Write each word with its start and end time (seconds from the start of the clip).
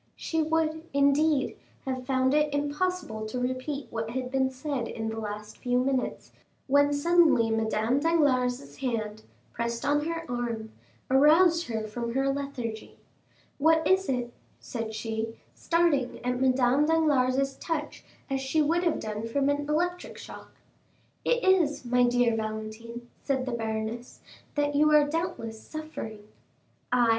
She 0.15 0.41
would, 0.41 0.81
indeed, 0.95 1.59
have 1.85 2.07
found 2.07 2.33
it 2.33 2.51
impossible 2.55 3.27
to 3.27 3.39
repeat 3.39 3.85
what 3.91 4.09
had 4.09 4.31
been 4.31 4.49
said 4.49 4.85
the 4.87 5.19
last 5.19 5.59
few 5.59 5.77
minutes, 5.77 6.31
when 6.65 6.91
suddenly 6.91 7.51
Madame 7.51 7.99
Danglars' 7.99 8.77
hand, 8.77 9.21
pressed 9.53 9.85
on 9.85 10.05
her 10.07 10.25
arm, 10.27 10.71
aroused 11.11 11.67
her 11.67 11.85
from 11.87 12.15
her 12.15 12.33
lethargy. 12.33 12.97
"What 13.59 13.87
is 13.87 14.09
it?" 14.09 14.33
said 14.59 14.95
she, 14.95 15.37
starting 15.53 16.19
at 16.25 16.41
Madame 16.41 16.87
Danglars' 16.87 17.55
touch 17.57 18.03
as 18.27 18.41
she 18.41 18.59
would 18.59 18.83
have 18.83 18.99
done 18.99 19.27
from 19.27 19.49
an 19.49 19.69
electric 19.69 20.17
shock. 20.17 20.55
"It 21.23 21.43
is, 21.43 21.85
my 21.85 22.05
dear 22.05 22.35
Valentine," 22.35 23.07
said 23.21 23.45
the 23.45 23.51
baroness, 23.51 24.21
"that 24.55 24.73
you 24.73 24.89
are, 24.93 25.07
doubtless, 25.07 25.61
suffering." 25.61 26.23
40280m 26.91 26.93
"I?" 26.93 27.09